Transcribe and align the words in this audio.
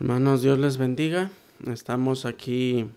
Hermanos, 0.00 0.42
Dios 0.42 0.58
les 0.58 0.76
bendiga. 0.76 1.30
Estamos 1.70 2.26
aquí 2.26 2.90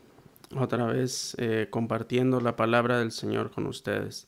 otra 0.58 0.88
vez 0.88 1.35
eh, 1.38 1.67
compartiendo 1.70 2.42
la 2.42 2.56
palabra 2.56 2.98
del 2.98 3.12
Señor 3.12 3.51
con 3.51 3.67
ustedes. 3.67 4.27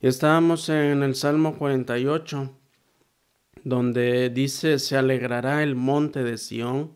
Y 0.00 0.08
estábamos 0.08 0.68
en 0.68 1.04
el 1.04 1.14
Salmo 1.14 1.56
48, 1.56 2.50
donde 3.62 4.30
dice, 4.30 4.80
se 4.80 4.96
alegrará 4.96 5.62
el 5.62 5.76
monte 5.76 6.24
de 6.24 6.38
Sión, 6.38 6.90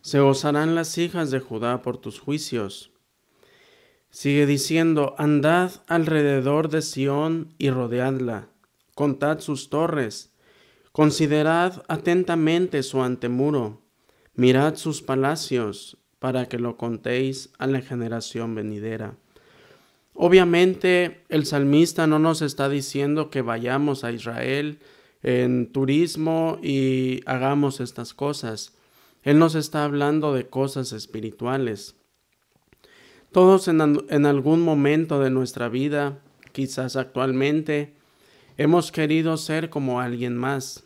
se 0.00 0.20
gozarán 0.20 0.74
las 0.74 0.96
hijas 0.96 1.30
de 1.30 1.40
Judá 1.40 1.82
por 1.82 1.98
tus 1.98 2.18
juicios. 2.18 2.92
Sigue 4.08 4.46
diciendo, 4.46 5.14
andad 5.18 5.70
alrededor 5.86 6.70
de 6.70 6.80
Sión 6.80 7.52
y 7.58 7.68
rodeadla, 7.68 8.48
contad 8.94 9.40
sus 9.40 9.68
torres, 9.68 10.32
considerad 10.92 11.84
atentamente 11.88 12.82
su 12.82 13.02
antemuro 13.02 13.82
Mirad 14.34 14.76
sus 14.76 15.02
palacios 15.02 15.98
para 16.18 16.46
que 16.46 16.58
lo 16.58 16.76
contéis 16.76 17.50
a 17.58 17.66
la 17.66 17.80
generación 17.80 18.54
venidera. 18.54 19.16
Obviamente 20.14 21.24
el 21.28 21.46
salmista 21.46 22.06
no 22.06 22.18
nos 22.18 22.42
está 22.42 22.68
diciendo 22.68 23.30
que 23.30 23.42
vayamos 23.42 24.04
a 24.04 24.12
Israel 24.12 24.78
en 25.22 25.72
turismo 25.72 26.58
y 26.62 27.22
hagamos 27.26 27.80
estas 27.80 28.14
cosas. 28.14 28.76
Él 29.22 29.38
nos 29.38 29.54
está 29.54 29.84
hablando 29.84 30.34
de 30.34 30.46
cosas 30.46 30.92
espirituales. 30.92 31.96
Todos 33.32 33.68
en, 33.68 33.80
en, 34.08 34.26
algún 34.26 34.60
momento 34.60 35.20
de 35.20 35.30
nuestra 35.30 35.68
vida, 35.68 36.18
quizás 36.52 36.96
actualmente, 36.96 37.94
hemos 38.56 38.92
querido 38.92 39.36
ser 39.36 39.70
como 39.70 40.00
alguien 40.00 40.36
más. 40.36 40.84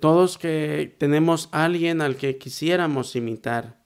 Todos 0.00 0.38
que 0.38 0.94
tenemos 0.98 1.48
alguien 1.50 2.00
al 2.00 2.16
que 2.16 2.38
quisiéramos 2.38 3.16
imitar. 3.16 3.78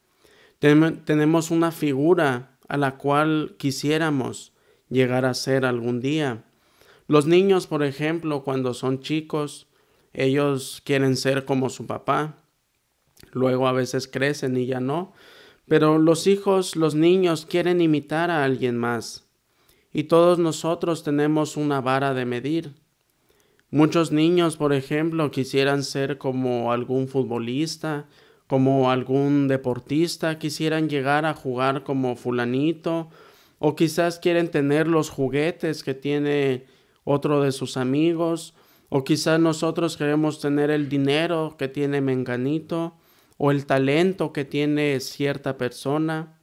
tenemos 0.59 1.51
una 1.51 1.73
figura 1.73 2.59
a 2.69 2.77
la 2.77 2.97
cual 2.97 3.57
quisiéramos 3.59 4.53
llegar 4.89 5.25
a 5.25 5.35
ser 5.35 5.65
algún 5.65 6.01
día. 6.01 6.45
Los 7.09 7.27
niños, 7.27 7.67
por 7.67 7.83
ejemplo, 7.83 8.45
cuando 8.45 8.75
son 8.75 9.01
chicos, 9.01 9.67
ellos 10.13 10.83
quieren 10.85 11.17
ser 11.17 11.45
como 11.45 11.71
su 11.71 11.87
papá. 11.87 12.45
Luego 13.33 13.67
a 13.67 13.73
veces 13.73 14.07
crecen 14.07 14.57
y 14.57 14.67
ya 14.67 14.81
no. 14.81 15.13
Pero 15.67 15.99
los 15.99 16.27
hijos, 16.27 16.77
los 16.77 16.95
niños 16.95 17.47
quieren 17.47 17.81
imitar 17.81 18.31
a 18.31 18.45
alguien 18.45 18.77
más. 18.77 19.29
Y 19.93 20.05
todos 20.05 20.39
nosotros 20.39 21.03
tenemos 21.03 21.57
una 21.57 21.81
vara 21.81 22.15
de 22.15 22.25
medir. 22.25 22.82
Muchos 23.75 24.13
niños, 24.13 24.59
por 24.59 24.75
ejemplo, 24.75 25.31
quisieran 25.31 25.83
ser 25.83 26.19
como 26.19 26.73
algún 26.73 27.09
futbolista, 27.09 28.07
como 28.47 28.91
algún 28.91 29.49
deportista, 29.49 30.39
quisieran 30.39 30.91
llegar 30.91 31.25
a 31.25 31.33
jugar 31.33 31.83
como 31.83 32.15
fulanito, 32.15 33.09
o 33.59 33.75
quizás 33.75 34.19
quieren 34.19 34.51
tener 34.51 34.89
los 34.89 35.09
juguetes 35.09 35.83
que 35.83 35.95
tiene 35.95 36.67
otro 37.05 37.41
de 37.41 37.51
sus 37.51 37.79
amigos, 37.79 38.53
o 38.91 39.05
quizás 39.05 39.41
nosotros 39.41 39.97
queremos 39.97 40.39
tener 40.39 40.71
el 40.71 40.91
dinero 40.91 41.57
que 41.59 41.69
tiene 41.69 42.03
Menganito, 42.03 42.99
o 43.39 43.51
el 43.51 43.65
talento 43.65 44.35
que 44.35 44.45
tiene 44.45 45.01
cierta 45.01 45.57
persona. 45.57 46.39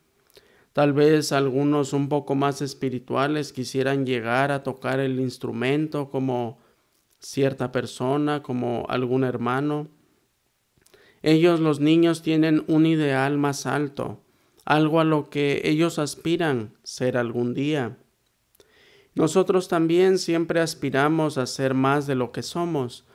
Tal 0.74 0.94
vez 0.94 1.32
algunos 1.32 1.94
un 1.94 2.10
poco 2.10 2.34
más 2.34 2.64
espirituales 2.64 3.54
quisieran 3.54 4.08
llegar 4.08 4.52
a 4.52 4.64
tocar 4.64 5.00
el 5.00 5.20
instrumento 5.20 6.10
como 6.10 6.58
cierta 7.20 7.72
persona, 7.72 8.42
como 8.42 8.86
algún 8.90 9.24
hermano. 9.24 9.88
Ellos, 11.22 11.60
los 11.60 11.80
niños, 11.80 12.22
tienen 12.22 12.64
un 12.68 12.86
ideal 12.86 13.38
más 13.38 13.66
alto, 13.66 14.22
algo 14.66 15.00
a 15.00 15.04
lo 15.04 15.30
que 15.30 15.62
ellos 15.66 16.00
aspiran 16.00 16.74
ser 16.84 17.18
algún 17.18 17.54
día. 17.54 17.98
Nosotros 19.16 19.68
también 19.68 20.18
siempre 20.18 20.62
aspiramos 20.62 21.38
a 21.38 21.46
ser 21.46 21.74
más 21.74 22.08
de 22.08 22.16
lo 22.16 22.32
que 22.32 22.42
somos, 22.44 23.06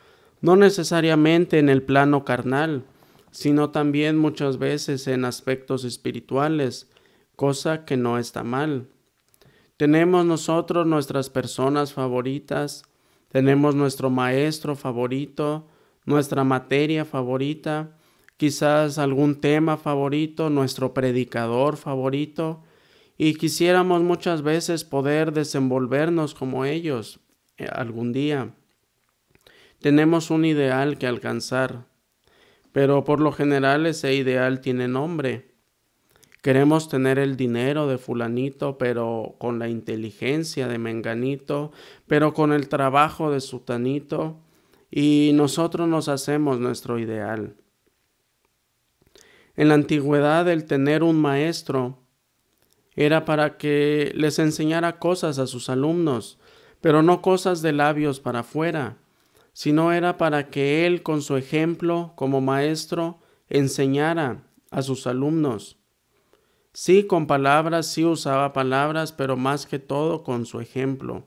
no 0.41 0.57
necesariamente 0.57 1.59
en 1.59 1.71
el 1.71 1.83
plano 1.83 2.25
carnal, 2.25 2.85
sino 3.31 3.71
también 3.71 4.19
muchas 4.19 4.59
veces 4.59 5.07
en 5.07 5.25
aspectos 5.25 5.85
espirituales, 5.85 6.91
cosa 7.37 7.85
que 7.85 7.97
no 7.97 8.19
está 8.19 8.45
mal. 8.45 8.89
Tenemos 9.77 10.25
nosotros 10.25 10.87
nuestras 10.87 11.31
personas 11.31 11.93
favoritas, 11.95 12.85
tenemos 13.35 13.75
nuestro 13.75 14.11
maestro 14.11 14.77
favorito, 14.77 15.67
nuestra 16.05 16.45
materia 16.45 17.05
favorita, 17.05 17.99
quizás 18.37 18.97
algún 18.97 19.41
tema 19.41 19.77
favorito, 19.77 20.51
nuestro 20.51 20.95
predicador 20.95 21.77
favorito, 21.77 22.63
y 23.19 23.35
quisiéramos 23.35 24.03
muchas 24.03 24.43
veces 24.43 24.85
poder 24.85 25.33
desenvolvernos 25.33 26.33
como 26.33 26.65
ellos 26.65 27.19
eh, 27.59 27.67
algún 27.73 28.13
día. 28.13 28.55
Tenemos 29.81 30.31
un 30.31 30.45
ideal 30.45 30.97
que 30.97 31.09
alcanzar, 31.09 31.89
pero 32.71 33.03
por 33.03 33.19
lo 33.19 33.33
general 33.33 33.87
ese 33.87 34.15
ideal 34.15 34.61
tiene 34.61 34.87
nombre. 34.87 35.54
Queremos 36.45 36.91
tener 36.91 37.19
el 37.19 37.39
dinero 37.39 37.87
de 37.87 37.97
fulanito, 37.97 38.77
pero 38.77 39.35
con 39.39 39.59
la 39.59 39.71
inteligencia 39.71 40.69
de 40.69 40.77
menganito, 40.77 41.73
pero 42.07 42.35
con 42.35 42.53
el 42.53 42.69
trabajo 42.69 43.31
de 43.31 43.41
sutanito, 43.41 44.37
y 44.91 45.31
nosotros 45.33 45.89
nos 45.89 46.09
hacemos 46.09 46.61
nuestro 46.61 46.99
ideal. 46.99 47.55
En 49.57 49.69
la 49.69 49.75
antigüedad 49.75 50.47
el 50.51 50.67
tener 50.67 51.03
un 51.03 51.19
maestro 51.19 52.01
era 52.95 53.25
para 53.25 53.57
que 53.57 54.13
les 54.15 54.39
enseñara 54.39 54.99
cosas 54.99 55.39
a 55.39 55.47
sus 55.47 55.71
alumnos, 55.71 56.39
pero 56.83 57.03
no 57.03 57.23
cosas 57.23 57.63
de 57.63 57.73
labios 57.73 58.21
para 58.21 58.41
afuera, 58.41 58.99
sino 59.55 59.95
era 59.95 60.19
para 60.19 60.51
que 60.51 60.87
él 60.87 61.03
con 61.03 61.23
su 61.23 61.39
ejemplo 61.39 62.13
como 62.17 62.43
maestro 62.43 63.19
enseñara 63.49 64.43
a 64.71 64.83
sus 64.83 65.07
alumnos. 65.07 65.79
Sí, 66.77 67.05
con 67.05 67.29
palabras, 67.29 67.87
sí 67.87 68.05
usaba 68.05 68.53
palabras, 68.53 69.13
pero 69.13 69.37
más 69.37 69.65
que 69.65 69.79
todo 69.79 70.25
con 70.25 70.45
su 70.45 70.59
ejemplo. 70.59 71.25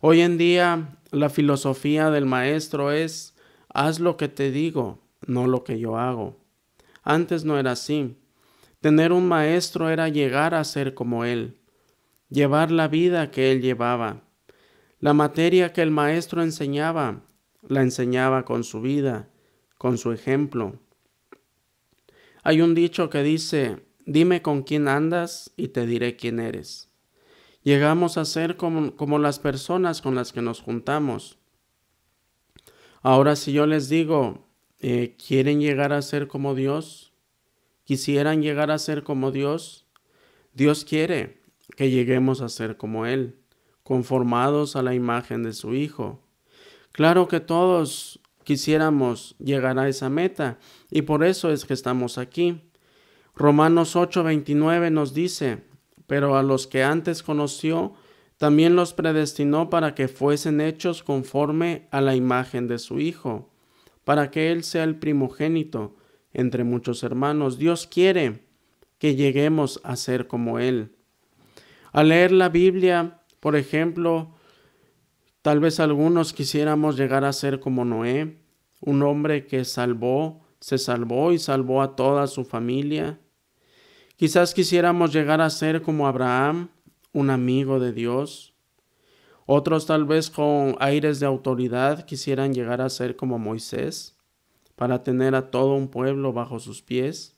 Hoy 0.00 0.20
en 0.20 0.36
día 0.36 0.98
la 1.10 1.30
filosofía 1.30 2.10
del 2.10 2.26
maestro 2.26 2.92
es, 2.92 3.34
haz 3.72 3.98
lo 3.98 4.18
que 4.18 4.28
te 4.28 4.50
digo, 4.50 4.98
no 5.26 5.46
lo 5.46 5.64
que 5.64 5.78
yo 5.78 5.96
hago. 5.96 6.36
Antes 7.02 7.46
no 7.46 7.58
era 7.58 7.72
así. 7.72 8.18
Tener 8.82 9.12
un 9.12 9.26
maestro 9.26 9.88
era 9.88 10.10
llegar 10.10 10.54
a 10.54 10.64
ser 10.64 10.92
como 10.92 11.24
él, 11.24 11.56
llevar 12.28 12.70
la 12.70 12.88
vida 12.88 13.30
que 13.30 13.52
él 13.52 13.62
llevaba. 13.62 14.20
La 15.00 15.14
materia 15.14 15.72
que 15.72 15.80
el 15.80 15.90
maestro 15.90 16.42
enseñaba, 16.42 17.22
la 17.66 17.80
enseñaba 17.80 18.44
con 18.44 18.64
su 18.64 18.82
vida, 18.82 19.30
con 19.78 19.96
su 19.96 20.12
ejemplo. 20.12 20.74
Hay 22.42 22.60
un 22.60 22.74
dicho 22.74 23.08
que 23.08 23.22
dice, 23.22 23.80
Dime 24.06 24.42
con 24.42 24.62
quién 24.62 24.88
andas 24.88 25.52
y 25.56 25.68
te 25.68 25.86
diré 25.86 26.16
quién 26.16 26.40
eres. 26.40 26.90
Llegamos 27.62 28.18
a 28.18 28.24
ser 28.24 28.56
como, 28.56 29.18
las 29.18 29.38
personas 29.38 30.02
con 30.02 30.16
las 30.16 30.32
que 30.32 30.42
nos 30.42 30.60
juntamos. 30.60 31.38
Ahora 33.02 33.36
si 33.36 33.52
yo 33.52 33.66
les 33.66 33.88
digo, 33.88 34.48
eh, 34.80 35.16
¿quieren 35.24 35.60
llegar 35.60 35.92
a 35.92 36.02
ser 36.02 36.26
como 36.26 36.54
Dios? 36.54 37.12
¿Quisieran 37.84 38.42
llegar 38.42 38.72
a 38.72 38.78
ser 38.78 39.04
como 39.04 39.30
Dios? 39.30 39.86
Dios 40.54 40.84
quiere 40.84 41.40
que 41.76 41.90
lleguemos 41.90 42.40
a 42.40 42.48
ser 42.48 42.76
como 42.76 43.06
Él, 43.06 43.36
conformados 43.84 44.74
a 44.74 44.82
la 44.82 44.94
imagen 44.94 45.44
de 45.44 45.52
su 45.52 45.74
Hijo. 45.74 46.20
Claro 46.90 47.28
que 47.28 47.40
todos 47.40 48.20
quisiéramos 48.42 49.36
llegar 49.38 49.78
a 49.78 49.88
esa 49.88 50.10
meta 50.10 50.58
y 50.90 51.02
por 51.02 51.24
eso 51.24 51.52
es 51.52 51.64
que 51.64 51.74
estamos 51.74 52.18
aquí. 52.18 52.71
Romanos 53.34 53.96
8:29 53.96 54.90
nos 54.90 55.14
dice, 55.14 55.64
pero 56.06 56.36
a 56.36 56.42
los 56.42 56.66
que 56.66 56.82
antes 56.82 57.22
conoció, 57.22 57.94
también 58.36 58.76
los 58.76 58.92
predestinó 58.92 59.70
para 59.70 59.94
que 59.94 60.08
fuesen 60.08 60.60
hechos 60.60 61.02
conforme 61.02 61.88
a 61.90 62.00
la 62.00 62.16
imagen 62.16 62.68
de 62.68 62.78
su 62.78 62.98
Hijo, 62.98 63.50
para 64.04 64.30
que 64.30 64.50
Él 64.50 64.64
sea 64.64 64.84
el 64.84 64.96
primogénito 64.96 65.96
entre 66.32 66.64
muchos 66.64 67.02
hermanos. 67.02 67.56
Dios 67.56 67.86
quiere 67.86 68.46
que 68.98 69.14
lleguemos 69.14 69.80
a 69.84 69.96
ser 69.96 70.26
como 70.26 70.58
Él. 70.58 70.92
Al 71.92 72.08
leer 72.08 72.32
la 72.32 72.48
Biblia, 72.48 73.20
por 73.40 73.56
ejemplo, 73.56 74.34
tal 75.42 75.60
vez 75.60 75.80
algunos 75.80 76.32
quisiéramos 76.32 76.96
llegar 76.96 77.24
a 77.24 77.32
ser 77.32 77.60
como 77.60 77.84
Noé, 77.84 78.38
un 78.80 79.02
hombre 79.02 79.46
que 79.46 79.64
salvó, 79.64 80.41
se 80.62 80.78
salvó 80.78 81.32
y 81.32 81.40
salvó 81.40 81.82
a 81.82 81.96
toda 81.96 82.28
su 82.28 82.44
familia. 82.44 83.18
Quizás 84.14 84.54
quisiéramos 84.54 85.12
llegar 85.12 85.40
a 85.40 85.50
ser 85.50 85.82
como 85.82 86.06
Abraham, 86.06 86.68
un 87.12 87.30
amigo 87.30 87.80
de 87.80 87.92
Dios. 87.92 88.54
Otros 89.44 89.86
tal 89.86 90.04
vez 90.04 90.30
con 90.30 90.76
aires 90.78 91.18
de 91.18 91.26
autoridad 91.26 92.04
quisieran 92.04 92.54
llegar 92.54 92.80
a 92.80 92.90
ser 92.90 93.16
como 93.16 93.40
Moisés, 93.40 94.16
para 94.76 95.02
tener 95.02 95.34
a 95.34 95.50
todo 95.50 95.74
un 95.74 95.88
pueblo 95.88 96.32
bajo 96.32 96.60
sus 96.60 96.80
pies. 96.80 97.36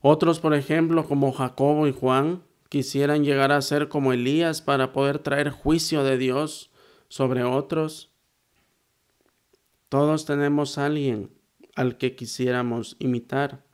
Otros, 0.00 0.40
por 0.40 0.54
ejemplo, 0.54 1.04
como 1.04 1.32
Jacobo 1.32 1.86
y 1.86 1.92
Juan, 1.92 2.42
quisieran 2.70 3.24
llegar 3.24 3.52
a 3.52 3.60
ser 3.60 3.90
como 3.90 4.14
Elías 4.14 4.62
para 4.62 4.94
poder 4.94 5.18
traer 5.18 5.50
juicio 5.50 6.02
de 6.02 6.16
Dios 6.16 6.70
sobre 7.08 7.44
otros. 7.44 8.10
Todos 9.90 10.24
tenemos 10.24 10.78
a 10.78 10.86
alguien 10.86 11.37
al 11.78 11.96
que 11.96 12.16
quisiéramos 12.16 12.96
imitar. 12.98 13.64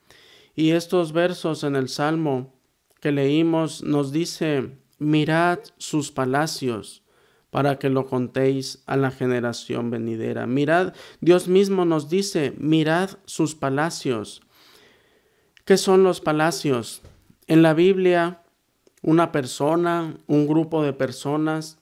Y 0.54 0.72
estos 0.72 1.12
versos 1.12 1.64
en 1.64 1.74
el 1.74 1.88
Salmo 1.88 2.52
que 3.00 3.12
leímos 3.12 3.82
nos 3.82 4.12
dice, 4.12 4.76
mirad 4.98 5.60
sus 5.78 6.12
palacios 6.12 7.02
para 7.48 7.78
que 7.78 7.88
lo 7.88 8.06
contéis 8.06 8.82
a 8.86 8.98
la 8.98 9.10
generación 9.10 9.90
venidera. 9.90 10.46
Mirad, 10.46 10.92
Dios 11.22 11.48
mismo 11.48 11.86
nos 11.86 12.10
dice, 12.10 12.52
mirad 12.58 13.10
sus 13.24 13.54
palacios. 13.54 14.42
¿Qué 15.64 15.78
son 15.78 16.02
los 16.02 16.20
palacios? 16.20 17.00
En 17.46 17.62
la 17.62 17.72
Biblia, 17.72 18.42
una 19.00 19.32
persona, 19.32 20.18
un 20.26 20.46
grupo 20.46 20.82
de 20.82 20.92
personas, 20.92 21.78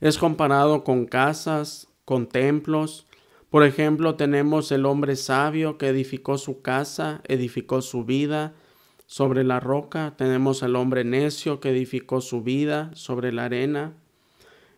es 0.00 0.18
comparado 0.18 0.82
con 0.82 1.06
casas, 1.06 1.86
con 2.04 2.26
templos. 2.26 3.06
Por 3.54 3.62
ejemplo, 3.62 4.16
tenemos 4.16 4.72
el 4.72 4.84
hombre 4.84 5.14
sabio 5.14 5.78
que 5.78 5.86
edificó 5.86 6.38
su 6.38 6.60
casa, 6.60 7.22
edificó 7.28 7.82
su 7.82 8.04
vida 8.04 8.56
sobre 9.06 9.44
la 9.44 9.60
roca. 9.60 10.16
Tenemos 10.18 10.64
el 10.64 10.74
hombre 10.74 11.04
necio 11.04 11.60
que 11.60 11.70
edificó 11.70 12.20
su 12.20 12.42
vida 12.42 12.90
sobre 12.94 13.30
la 13.30 13.44
arena. 13.44 13.94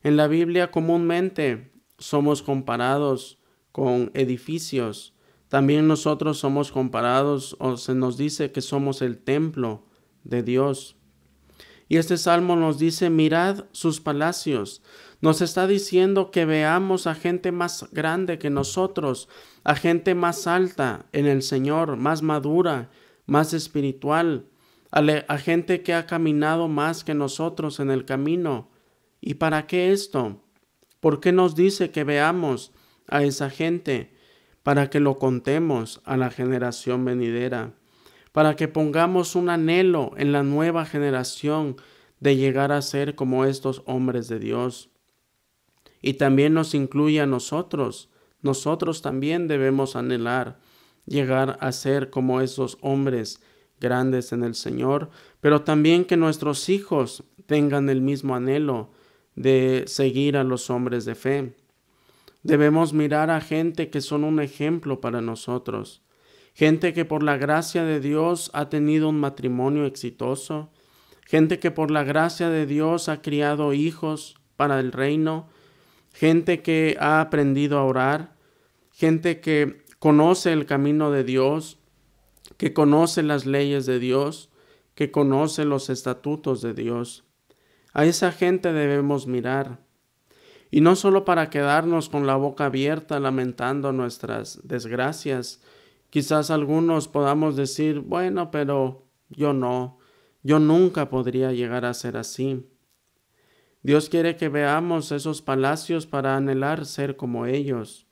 En 0.03 0.19
la 0.19 0.27
Biblia 0.27 0.71
comúnmente 0.71 1.73
somos 1.97 2.43
comparados 2.43 3.39
con 3.73 4.11
edificios 4.13 5.17
también 5.49 5.87
nosotros 5.87 6.39
somos 6.39 6.73
comparados 6.73 7.57
o 7.61 7.77
se 7.77 7.95
nos 7.95 8.17
dice 8.17 8.51
que 8.51 8.61
somos 8.61 9.01
el 9.01 9.19
templo 9.19 9.85
de 10.25 10.43
Dios. 10.43 10.97
Y 11.89 11.99
este 11.99 12.17
salmo 12.17 12.57
nos 12.57 12.79
dice, 12.79 13.11
mirad 13.11 13.67
sus 13.71 14.01
palacios. 14.01 14.83
Nos 15.21 15.41
está 15.41 15.67
diciendo 15.67 16.31
que 16.31 16.45
veamos 16.45 17.07
a 17.07 17.15
gente 17.15 17.53
más 17.53 17.89
grande 17.93 18.39
que 18.39 18.51
nosotros, 18.51 19.29
a 19.65 19.75
gente 19.75 20.15
más 20.15 20.47
alta 20.47 21.07
en 21.13 21.27
el 21.27 21.43
Señor, 21.43 21.97
más 21.97 22.23
madura, 22.23 22.91
más 23.27 23.55
espiritual, 23.55 24.47
a, 24.91 25.39
gente 25.39 25.83
que 25.83 25.95
ha 25.95 26.07
caminado 26.07 26.69
más 26.69 27.05
que 27.05 27.15
nosotros 27.15 27.81
en 27.81 27.91
el 27.91 28.05
camino. 28.05 28.71
¿Y 29.21 29.35
para 29.35 29.67
qué 29.67 29.93
esto? 29.93 30.43
¿Por 31.01 31.21
qué 31.21 31.33
nos 31.33 31.55
dice 31.55 31.91
que 31.91 32.05
veamos 32.05 32.73
a 33.09 33.23
esa 33.23 33.51
gente? 33.51 34.17
para 34.67 34.91
que 34.91 34.99
lo 34.99 35.21
contemos 35.21 36.01
a 36.05 36.17
la 36.17 36.29
generación 36.29 37.05
venidera, 37.05 37.75
para 38.33 38.57
que 38.57 38.67
pongamos 38.67 39.37
un 39.37 39.49
anhelo 39.49 40.11
en 40.17 40.33
la 40.33 40.43
nueva 40.43 40.85
generación 40.85 41.77
de 42.19 42.35
llegar 42.35 42.73
a 42.73 42.83
ser 42.83 43.15
como 43.15 43.45
estos 43.45 43.85
hombres 43.87 44.27
de 44.27 44.41
Dios. 44.41 44.91
Y 46.03 46.15
también 46.15 46.55
nos 46.55 46.75
incluye 46.75 47.21
a 47.21 47.27
nosotros. 47.27 48.11
Nosotros 48.43 49.03
también 49.03 49.49
debemos 49.49 49.97
anhelar 49.97 50.59
llegar 51.07 51.57
a 51.61 51.73
ser 51.73 52.11
como 52.11 52.41
esos 52.41 52.79
hombres 52.81 53.41
grandes 53.81 54.33
en 54.33 54.43
el 54.43 54.55
Señor, 54.55 55.11
pero 55.41 55.63
también 55.63 56.05
que 56.05 56.17
nuestros 56.17 56.69
hijos 56.69 57.25
tengan 57.47 57.89
el 57.89 58.01
mismo 58.01 58.35
anhelo 58.35 58.91
de 59.35 59.85
seguir 59.87 60.37
a 60.37 60.45
los 60.45 60.71
hombres 60.71 61.05
de 61.05 61.15
fe. 61.15 61.55
Debemos 62.43 62.93
mirar 62.93 63.31
a 63.31 63.41
gente 63.41 63.91
que 63.91 64.01
son 64.01 64.25
un 64.25 64.41
ejemplo 64.41 65.01
para 65.01 65.21
nosotros, 65.21 66.03
gente 66.55 66.93
que 66.93 67.05
por 67.05 67.23
la 67.23 67.37
gracia 67.37 67.85
de 67.85 68.01
Dios 68.01 68.51
ha 68.55 68.69
tenido 68.69 69.09
un 69.09 69.21
matrimonio 69.21 69.85
exitoso, 69.85 70.71
gente 71.27 71.59
que 71.59 71.71
por 71.71 71.91
la 71.91 72.05
gracia 72.05 72.49
de 72.49 72.67
Dios 72.67 73.09
ha 73.09 73.21
criado 73.21 73.73
hijos 73.73 74.37
para 74.57 74.81
el 74.81 74.93
reino, 74.93 75.49
gente 76.17 76.63
que 76.63 76.97
ha 76.99 77.21
aprendido 77.21 77.79
a 77.79 77.85
orar, 77.85 78.37
gente 78.91 79.41
que 79.41 79.85
conoce 79.99 80.51
el 80.51 80.65
camino 80.65 81.11
de 81.11 81.25
Dios, 81.25 81.79
que 82.57 82.73
conoce 82.73 83.23
las 83.23 83.45
leyes 83.45 83.85
de 83.85 83.99
Dios, 83.99 84.49
que 84.95 85.11
conoce 85.11 85.67
los 85.67 85.91
estatutos 85.91 86.63
de 86.63 86.73
Dios. 86.73 87.25
A 87.93 88.07
esa 88.07 88.33
gente 88.33 88.73
debemos 88.73 89.27
mirar. 89.27 89.85
Y 90.71 90.81
no 90.81 90.97
solo 90.97 91.27
para 91.27 91.51
quedarnos 91.51 92.09
con 92.09 92.27
la 92.27 92.37
boca 92.37 92.65
abierta 92.65 93.21
lamentando 93.21 93.93
nuestras 93.93 94.59
desgracias. 94.65 95.61
Quizás 96.09 96.51
algunos 96.51 97.09
podamos 97.09 97.57
decir, 97.57 98.01
bueno, 98.01 98.51
pero 98.51 99.07
yo 99.29 99.53
no, 99.53 99.99
yo 100.43 100.61
nunca 100.61 101.11
podría 101.11 101.53
llegar 101.53 101.85
a 101.85 101.93
ser 101.93 102.17
así. 102.17 102.65
Dios 103.87 104.09
quiere 104.09 104.35
que 104.35 104.49
veamos 104.49 105.13
esos 105.13 105.43
palacios 105.43 106.09
para 106.09 106.37
anhelar 106.37 106.87
ser 106.87 107.15
como 107.15 107.47
ellos, 107.47 108.09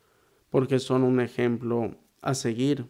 porque 0.49 0.79
son 0.79 1.03
un 1.03 1.19
ejemplo 1.19 1.97
a 2.23 2.35
seguir. 2.35 2.87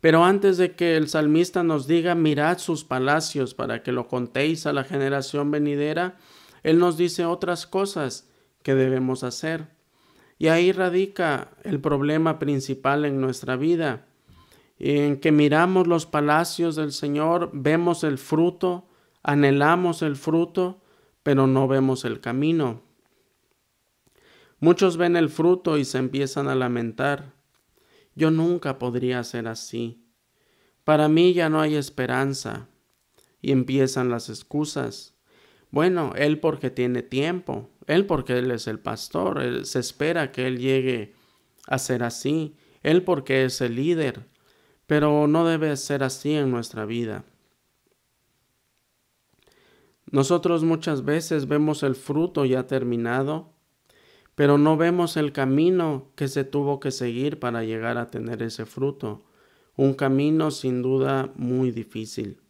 Pero 0.00 0.24
antes 0.24 0.56
de 0.56 0.72
que 0.72 0.96
el 0.96 1.06
salmista 1.06 1.62
nos 1.62 1.86
diga, 1.86 2.16
mirad 2.16 2.58
sus 2.58 2.82
palacios 2.82 3.54
para 3.54 3.84
que 3.84 3.92
lo 3.92 4.08
contéis 4.08 4.66
a 4.66 4.72
la 4.72 4.82
generación 4.82 5.52
venidera, 5.52 6.18
él 6.64 6.80
nos 6.80 6.96
dice 6.96 7.24
otras 7.24 7.68
cosas 7.68 8.28
que 8.64 8.74
debemos 8.74 9.22
hacer. 9.22 9.68
Y 10.36 10.48
ahí 10.48 10.72
radica 10.72 11.52
el 11.62 11.80
problema 11.80 12.40
principal 12.40 13.04
en 13.04 13.20
nuestra 13.20 13.54
vida, 13.54 14.08
en 14.80 15.20
que 15.20 15.30
miramos 15.30 15.86
los 15.86 16.06
palacios 16.06 16.74
del 16.74 16.90
Señor, 16.90 17.50
vemos 17.52 18.02
el 18.02 18.18
fruto, 18.18 18.89
anhelamos 19.22 20.02
el 20.02 20.16
fruto, 20.16 20.82
pero 21.22 21.46
no 21.46 21.68
vemos 21.68 22.04
el 22.04 22.20
camino. 22.20 22.82
Muchos 24.58 24.96
ven 24.96 25.16
el 25.16 25.28
fruto 25.28 25.78
y 25.78 25.84
se 25.84 25.98
empiezan 25.98 26.48
a 26.48 26.54
lamentar. 26.54 27.32
Yo 28.14 28.30
nunca 28.30 28.78
podría 28.78 29.24
ser 29.24 29.48
así. 29.48 30.04
Para 30.84 31.08
mí 31.08 31.32
ya 31.32 31.48
no 31.48 31.60
hay 31.60 31.76
esperanza. 31.76 32.68
Y 33.40 33.52
empiezan 33.52 34.10
las 34.10 34.28
excusas. 34.28 35.14
Bueno, 35.70 36.12
él 36.16 36.40
porque 36.40 36.68
tiene 36.70 37.02
tiempo, 37.02 37.70
él 37.86 38.04
porque 38.04 38.38
él 38.38 38.50
es 38.50 38.66
el 38.66 38.80
pastor, 38.80 39.64
se 39.64 39.78
espera 39.78 40.32
que 40.32 40.46
él 40.46 40.58
llegue 40.58 41.14
a 41.68 41.78
ser 41.78 42.02
así, 42.02 42.56
él 42.82 43.04
porque 43.04 43.44
es 43.44 43.60
el 43.60 43.76
líder, 43.76 44.26
pero 44.86 45.28
no 45.28 45.46
debe 45.46 45.76
ser 45.76 46.02
así 46.02 46.34
en 46.34 46.50
nuestra 46.50 46.86
vida. 46.86 47.24
Nosotros 50.10 50.64
muchas 50.64 51.04
veces 51.04 51.46
vemos 51.46 51.82
el 51.82 51.94
fruto 51.94 52.44
ya 52.44 52.66
terminado, 52.66 53.52
pero 54.34 54.58
no 54.58 54.76
vemos 54.76 55.16
el 55.16 55.32
camino 55.32 56.10
que 56.16 56.26
se 56.26 56.44
tuvo 56.44 56.80
que 56.80 56.90
seguir 56.90 57.38
para 57.38 57.62
llegar 57.62 57.98
a 57.98 58.10
tener 58.10 58.42
ese 58.42 58.66
fruto, 58.66 59.22
un 59.76 59.94
camino 59.94 60.50
sin 60.50 60.82
duda 60.82 61.32
muy 61.36 61.70
difícil. 61.70 62.40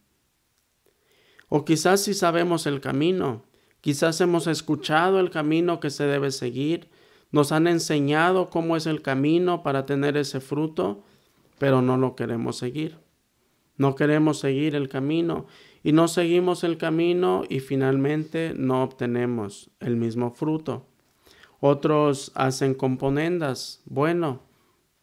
O 1.49 1.65
quizás 1.65 2.01
si 2.01 2.13
sabemos 2.13 2.65
el 2.65 2.81
camino, 2.81 3.43
quizás 3.81 4.21
hemos 4.21 4.47
escuchado 4.47 5.19
el 5.19 5.29
camino 5.29 5.79
que 5.79 5.89
se 5.89 6.05
debe 6.05 6.31
seguir, 6.31 6.89
nos 7.31 7.51
han 7.51 7.67
enseñado 7.67 8.49
cómo 8.49 8.75
es 8.75 8.85
el 8.87 9.01
camino 9.01 9.61
para 9.61 9.85
tener 9.85 10.17
ese 10.17 10.39
fruto, 10.39 11.03
pero 11.59 11.81
no 11.81 11.97
lo 11.97 12.15
queremos 12.15 12.57
seguir. 12.57 12.97
No 13.77 13.95
queremos 13.95 14.39
seguir 14.39 14.75
el 14.75 14.89
camino 14.89 15.47
y 15.83 15.91
no 15.91 16.07
seguimos 16.07 16.63
el 16.63 16.77
camino 16.77 17.43
y 17.49 17.59
finalmente 17.59 18.53
no 18.55 18.83
obtenemos 18.83 19.71
el 19.79 19.95
mismo 19.95 20.31
fruto. 20.31 20.87
Otros 21.59 22.31
hacen 22.35 22.73
componendas. 22.73 23.81
Bueno, 23.85 24.41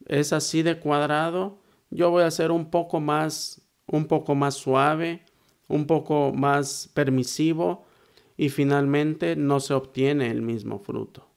es 0.06 0.32
así 0.32 0.62
de 0.62 0.78
cuadrado. 0.78 1.58
Yo 1.90 2.10
voy 2.10 2.22
a 2.22 2.26
hacer 2.26 2.50
un 2.50 2.70
poco 2.70 3.00
más, 3.00 3.62
un 3.86 4.06
poco 4.06 4.34
más 4.34 4.54
suave, 4.54 5.22
un 5.68 5.86
poco 5.86 6.32
más 6.32 6.90
permisivo 6.94 7.84
y 8.36 8.48
finalmente 8.48 9.36
no 9.36 9.60
se 9.60 9.74
obtiene 9.74 10.30
el 10.30 10.42
mismo 10.42 10.78
fruto. 10.78 11.28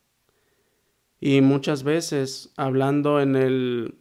Y 1.19 1.41
muchas 1.41 1.83
veces 1.83 2.51
hablando 2.57 3.21
en 3.21 3.36
el 3.36 3.95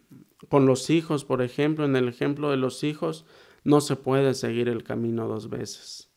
con 0.49 0.67
los 0.67 0.91
hijos, 0.91 1.25
por 1.25 1.43
ejemplo, 1.43 1.85
en 1.85 1.95
el 1.97 2.09
ejemplo 2.09 2.51
de 2.51 2.57
los 2.57 2.83
hijos, 2.83 3.27
no 3.65 3.81
se 3.81 3.97
puede 3.97 4.35
seguir 4.35 4.69
el 4.69 4.83
camino 4.83 5.29
dos 5.29 5.51
veces. 5.51 6.11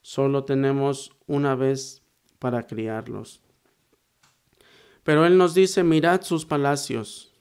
Solo 0.00 0.44
tenemos 0.44 1.12
una 1.26 1.54
vez 1.54 2.02
para 2.38 2.66
criarlos. 2.66 3.42
Pero 5.02 5.26
Él 5.26 5.38
nos 5.38 5.54
dice, 5.54 5.84
mirad 5.84 6.22
sus 6.22 6.46
palacios. 6.46 7.32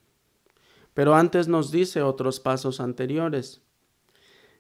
Pero 0.94 1.16
antes 1.16 1.48
nos 1.48 1.72
dice 1.72 2.01
otros 2.01 2.39
pasos 2.39 2.80
anteriores. 2.80 3.62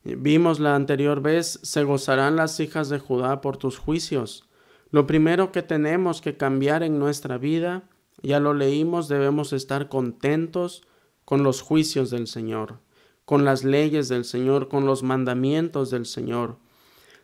Vimos 0.03 0.59
la 0.59 0.75
anterior 0.75 1.21
vez, 1.21 1.59
se 1.63 1.83
gozarán 1.83 2.35
las 2.35 2.59
hijas 2.59 2.89
de 2.89 2.99
Judá 2.99 3.41
por 3.41 3.57
tus 3.57 3.77
juicios. 3.77 4.47
Lo 4.89 5.05
primero 5.05 5.51
que 5.51 5.63
tenemos 5.63 6.21
que 6.21 6.37
cambiar 6.37 6.83
en 6.83 6.99
nuestra 6.99 7.37
vida 7.37 7.89
ya 8.21 8.39
lo 8.39 8.53
leímos, 8.53 9.07
debemos 9.07 9.53
estar 9.53 9.89
contentos 9.89 10.83
con 11.25 11.43
los 11.43 11.61
juicios 11.61 12.09
del 12.09 12.27
Señor, 12.27 12.79
con 13.27 13.43
las 13.43 13.65
leyes 13.65 14.07
del 14.07 14.23
Señor, 14.23 14.69
con 14.69 14.85
los 14.85 15.03
mandamientos 15.03 15.89
del 15.89 16.05
Señor. 16.05 16.55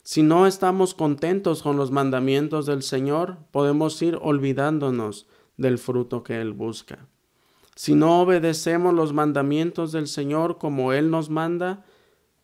Si 0.03 0.21
no 0.21 0.47
estamos 0.47 0.93
contentos 0.93 1.63
con 1.63 1.77
los 1.77 1.91
mandamientos 1.91 2.65
del 2.65 2.83
Señor, 2.83 3.37
podemos 3.51 4.01
ir 4.01 4.19
olvidándonos 4.21 5.27
del 5.55 5.77
fruto 5.77 6.21
que 6.21 6.41
Él 6.41 6.51
busca. 6.51 7.07
Si 7.75 7.95
no 7.95 8.19
obedecemos 8.19 8.93
los 8.93 9.13
mandamientos 9.13 9.93
del 9.93 10.07
Señor 10.07 10.57
como 10.57 10.91
Él 10.91 11.09
nos 11.09 11.29
manda, 11.29 11.85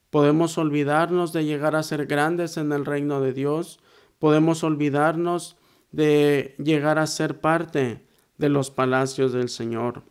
podemos 0.10 0.58
olvidarnos 0.58 1.34
de 1.34 1.44
llegar 1.44 1.76
a 1.76 1.84
ser 1.84 2.06
grandes 2.06 2.56
en 2.56 2.72
el 2.72 2.86
reino 2.86 3.20
de 3.20 3.34
Dios, 3.34 3.82
podemos 4.20 4.64
olvidarnos 4.64 5.58
de 5.92 6.56
llegar 6.60 6.98
a 6.98 7.08
ser 7.08 7.42
parte 7.42 8.06
de 8.38 8.48
los 8.48 8.72
palacios 8.72 9.34
del 9.34 9.50
Señor. 9.50 10.04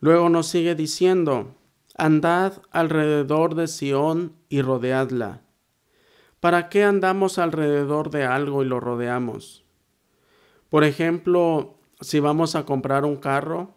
Luego 0.00 0.30
nos 0.30 0.46
sigue 0.46 0.74
diciendo, 0.74 1.57
andad 1.98 2.62
alrededor 2.70 3.54
de 3.54 3.66
Sión 3.68 4.32
y 4.48 4.62
rodeadla 4.62 5.42
¿Para 6.40 6.68
qué 6.68 6.84
andamos 6.84 7.38
alrededor 7.38 8.10
de 8.10 8.24
algo 8.24 8.62
y 8.62 8.66
lo 8.66 8.78
rodeamos? 8.78 9.64
Por 10.68 10.84
ejemplo, 10.84 11.74
si 12.00 12.20
vamos 12.20 12.54
a 12.54 12.64
comprar 12.64 13.04
un 13.04 13.16
carro, 13.16 13.74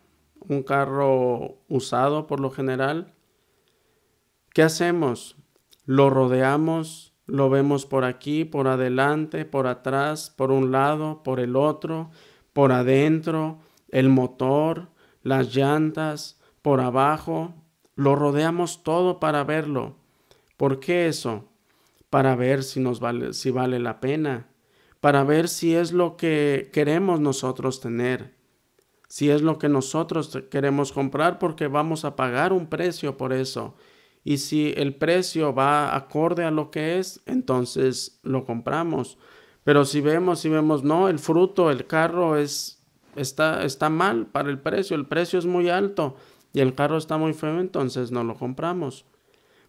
un 0.48 0.62
carro 0.62 1.58
usado 1.70 2.28
por 2.28 2.40
lo 2.40 2.52
general, 2.52 3.16
¿qué 4.54 4.62
hacemos? 4.62 5.38
Lo 5.86 6.12
rodeamos, 6.12 7.16
lo 7.26 7.50
vemos 7.50 7.88
por 7.88 8.06
aquí, 8.06 8.46
por 8.46 8.68
adelante, 8.68 9.44
por 9.44 9.66
atrás, 9.66 10.30
por 10.30 10.52
un 10.52 10.72
lado, 10.72 11.24
por 11.24 11.40
el 11.40 11.56
otro, 11.56 12.12
por 12.54 12.74
adentro, 12.74 13.58
el 13.90 14.10
motor, 14.10 14.90
las 15.24 15.56
llantas, 15.56 16.40
por 16.62 16.80
abajo, 16.80 17.56
lo 17.96 18.16
rodeamos 18.16 18.84
todo 18.84 19.20
para 19.20 19.44
verlo. 19.44 19.96
¿Por 20.58 20.80
qué 20.80 21.08
eso? 21.08 21.52
para 22.12 22.36
ver 22.36 22.62
si 22.64 22.82
nos 22.82 23.00
vale, 23.00 23.34
si 23.34 23.52
vale 23.52 23.80
la 23.80 24.02
pena, 24.02 24.50
para 25.00 25.24
ver 25.24 25.48
si 25.48 25.74
es 25.74 25.94
lo 25.94 26.18
que 26.18 26.70
queremos 26.74 27.22
nosotros 27.22 27.80
tener, 27.80 28.36
si 29.08 29.30
es 29.30 29.42
lo 29.42 29.58
que 29.58 29.70
nosotros 29.70 30.38
queremos 30.52 30.92
comprar, 30.92 31.40
porque 31.40 31.68
vamos 31.68 32.04
a 32.04 32.18
pagar 32.18 32.52
un 32.52 32.68
precio 32.68 33.16
por 33.16 33.32
eso. 33.32 33.76
Y 34.26 34.38
si 34.38 34.74
el 34.76 34.94
precio 34.96 35.56
va 35.56 35.96
acorde 35.96 36.44
a 36.44 36.52
lo 36.52 36.70
que 36.70 37.00
es, 37.00 37.22
entonces 37.26 38.20
lo 38.24 38.44
compramos. 38.44 39.18
Pero 39.64 39.86
si 39.86 40.02
vemos, 40.02 40.42
si 40.42 40.50
vemos, 40.50 40.84
no, 40.84 41.08
el 41.08 41.18
fruto, 41.18 41.72
el 41.72 41.88
carro 41.88 42.36
es, 42.36 42.84
está, 43.16 43.64
está 43.64 43.90
mal 43.90 44.28
para 44.28 44.50
el 44.50 44.60
precio, 44.60 44.98
el 44.98 45.08
precio 45.08 45.40
es 45.40 45.46
muy 45.46 45.70
alto 45.70 46.18
y 46.54 46.60
el 46.60 46.76
carro 46.76 46.98
está 46.98 47.18
muy 47.18 47.34
feo, 47.34 47.60
entonces 47.60 48.12
no 48.12 48.24
lo 48.24 48.36
compramos. 48.36 49.06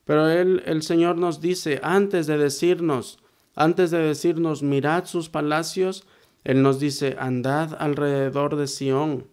Pero 0.05 0.29
él, 0.29 0.63
el 0.67 0.83
Señor 0.83 1.17
nos 1.17 1.41
dice, 1.41 1.81
antes 1.83 2.27
de 2.27 2.39
decirnos, 2.39 3.23
antes 3.55 3.91
de 3.91 3.99
decirnos, 3.99 4.63
mirad 4.63 5.05
sus 5.05 5.29
palacios, 5.29 6.07
Él 6.45 6.63
nos 6.63 6.81
dice, 6.81 7.17
andad 7.19 7.77
alrededor 7.79 8.57
de 8.57 8.67
Sión 8.67 9.29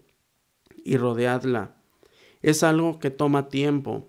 y 0.83 0.97
rodeadla. 0.97 1.75
Es 2.41 2.63
algo 2.63 2.99
que 2.99 3.11
toma 3.11 3.49
tiempo. 3.49 4.07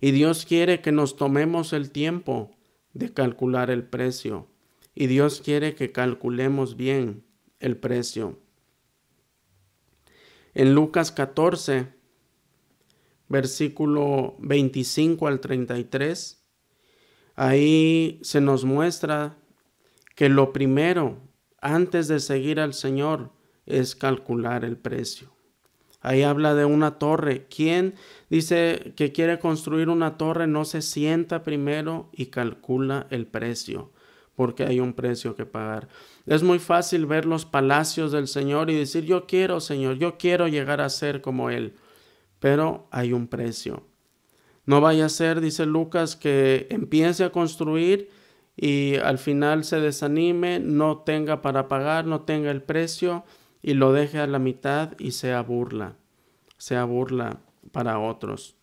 Y 0.00 0.12
Dios 0.12 0.46
quiere 0.46 0.80
que 0.80 0.92
nos 0.92 1.16
tomemos 1.16 1.72
el 1.72 1.90
tiempo 1.90 2.50
de 2.92 3.12
calcular 3.12 3.70
el 3.70 3.84
precio. 3.84 4.46
Y 4.94 5.08
Dios 5.08 5.42
quiere 5.44 5.74
que 5.74 5.92
calculemos 5.92 6.76
bien 6.76 7.24
el 7.60 7.76
precio. 7.76 8.38
En 10.54 10.74
Lucas 10.74 11.12
14, 11.12 11.95
versículo 13.28 14.36
25 14.38 15.26
al 15.26 15.40
33, 15.40 16.44
ahí 17.34 18.18
se 18.22 18.40
nos 18.40 18.64
muestra 18.64 19.36
que 20.14 20.28
lo 20.28 20.52
primero, 20.52 21.18
antes 21.60 22.08
de 22.08 22.20
seguir 22.20 22.60
al 22.60 22.74
Señor, 22.74 23.32
es 23.66 23.94
calcular 23.94 24.64
el 24.64 24.76
precio. 24.76 25.36
Ahí 26.00 26.22
habla 26.22 26.54
de 26.54 26.64
una 26.64 26.98
torre. 26.98 27.46
¿Quién 27.48 27.94
dice 28.30 28.92
que 28.96 29.10
quiere 29.10 29.40
construir 29.40 29.88
una 29.88 30.16
torre 30.16 30.46
no 30.46 30.64
se 30.64 30.80
sienta 30.80 31.42
primero 31.42 32.10
y 32.12 32.26
calcula 32.26 33.08
el 33.10 33.26
precio? 33.26 33.90
Porque 34.36 34.64
hay 34.64 34.78
un 34.78 34.92
precio 34.92 35.34
que 35.34 35.46
pagar. 35.46 35.88
Es 36.26 36.42
muy 36.44 36.60
fácil 36.60 37.06
ver 37.06 37.26
los 37.26 37.44
palacios 37.44 38.12
del 38.12 38.28
Señor 38.28 38.70
y 38.70 38.76
decir, 38.76 39.04
yo 39.04 39.26
quiero, 39.26 39.60
Señor, 39.60 39.98
yo 39.98 40.16
quiero 40.16 40.46
llegar 40.46 40.80
a 40.80 40.90
ser 40.90 41.22
como 41.22 41.50
Él 41.50 41.74
pero 42.46 42.86
hay 42.92 43.12
un 43.12 43.26
precio. 43.26 43.82
No 44.66 44.80
vaya 44.80 45.06
a 45.06 45.08
ser, 45.08 45.40
dice 45.40 45.66
Lucas, 45.66 46.14
que 46.14 46.68
empiece 46.70 47.24
a 47.24 47.32
construir 47.32 48.08
y 48.54 48.94
al 48.98 49.18
final 49.18 49.64
se 49.64 49.80
desanime, 49.80 50.60
no 50.60 50.98
tenga 50.98 51.42
para 51.42 51.66
pagar, 51.66 52.06
no 52.06 52.20
tenga 52.20 52.52
el 52.52 52.62
precio 52.62 53.24
y 53.62 53.74
lo 53.74 53.92
deje 53.92 54.20
a 54.20 54.28
la 54.28 54.38
mitad 54.38 54.92
y 55.00 55.10
sea 55.10 55.42
burla, 55.42 55.96
sea 56.56 56.84
burla 56.84 57.40
para 57.72 57.98
otros. 57.98 58.54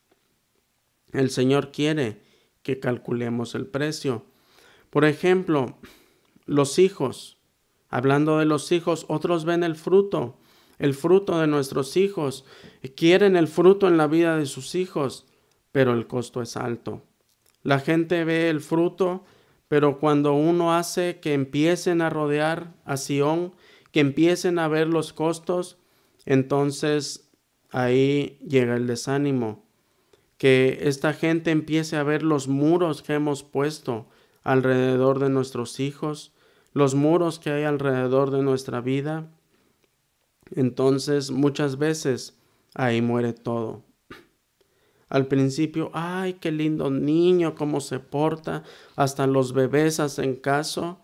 El 1.12 1.30
Señor 1.30 1.74
quiere 1.74 2.22
que 2.62 2.80
calculemos 2.80 3.54
el 3.54 3.66
precio. 3.68 4.24
Por 4.92 5.04
ejemplo, 5.04 5.78
los 6.46 6.80
hijos, 6.80 7.38
hablando 7.90 8.38
de 8.38 8.46
los 8.46 8.72
hijos, 8.72 9.06
otros 9.10 9.44
ven 9.44 9.62
el 9.62 9.75
fruto 9.75 10.38
el 10.84 10.94
fruto 10.94 11.40
de 11.40 11.48
nuestros 11.48 11.96
hijos, 11.96 12.44
quieren 12.98 13.38
el 13.38 13.48
fruto 13.48 13.88
en 13.88 13.96
la 13.96 14.06
vida 14.06 14.36
de 14.36 14.46
sus 14.46 14.75
hijos, 14.75 15.25
pero 15.72 15.94
el 15.94 16.08
costo 16.08 16.42
es 16.42 16.58
alto. 16.58 17.04
La 17.62 17.80
gente 17.80 18.25
ve 18.25 18.50
el 18.50 18.60
fruto, 18.60 19.24
pero 19.70 19.98
cuando 19.98 20.34
uno 20.34 20.75
hace 20.75 21.22
que 21.22 21.34
empiecen 21.34 22.02
a 22.02 22.10
rodear 22.10 22.74
a 22.84 22.98
Sión, 22.98 23.54
que 23.94 24.02
empiecen 24.02 24.60
a 24.60 24.68
ver 24.68 24.88
los 24.88 25.13
costos, 25.13 25.78
entonces 26.25 27.32
ahí 27.72 28.38
llega 28.46 28.75
el 28.75 28.86
desánimo. 28.86 29.63
Que 30.38 30.80
esta 30.82 31.13
gente 31.13 31.52
empiece 31.52 31.96
a 31.96 32.04
ver 32.04 32.24
los 32.24 32.50
muros 32.50 33.02
que 33.02 33.13
hemos 33.13 33.42
puesto 33.44 34.10
alrededor 34.44 35.20
de 35.20 35.30
nuestros 35.30 35.80
hijos, 35.80 36.34
los 36.74 36.94
muros 36.94 37.40
que 37.40 37.52
hay 37.52 37.63
alrededor 37.63 38.32
de 38.32 38.44
nuestra 38.44 38.82
vida, 38.82 39.30
entonces 40.56 41.32
muchas 41.32 41.78
veces 41.78 42.38
ahí 42.74 43.02
muere 43.02 43.34
todo. 43.34 43.84
Al 45.10 45.28
principio, 45.28 45.92
ay, 45.94 46.34
qué 46.34 46.52
lindo 46.52 46.90
niño, 46.90 47.54
cómo 47.54 47.82
se 47.82 48.00
porta, 48.00 48.64
hasta 48.96 49.28
los 49.28 49.54
bebés 49.54 50.00
hacen 50.00 50.36
caso, 50.36 51.02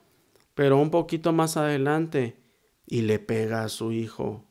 pero 0.56 0.78
un 0.78 0.90
poquito 0.90 1.32
más 1.32 1.58
adelante 1.58 2.40
y 2.88 3.02
le 3.02 3.20
pega 3.20 3.64
a 3.64 3.70
su 3.70 3.92
hijo. 3.92 4.46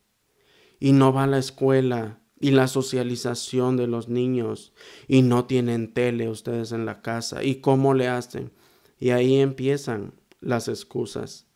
Y 0.78 0.92
no 0.92 1.12
va 1.12 1.24
a 1.24 1.26
la 1.26 1.38
escuela 1.38 2.20
y 2.40 2.52
la 2.52 2.68
socialización 2.68 3.76
de 3.76 3.88
los 3.88 4.08
niños 4.08 4.72
y 5.08 5.22
no 5.22 5.46
tienen 5.46 5.92
tele 5.92 6.28
ustedes 6.28 6.70
en 6.70 6.86
la 6.86 7.02
casa 7.02 7.42
y 7.42 7.56
cómo 7.56 7.94
le 7.94 8.06
hacen. 8.06 8.52
Y 9.00 9.10
ahí 9.10 9.40
empiezan 9.40 10.14
las 10.40 10.68
excusas. 10.68 11.46